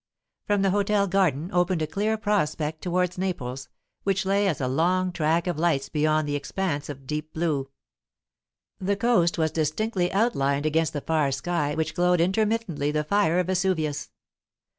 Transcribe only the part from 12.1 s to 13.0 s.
intermittently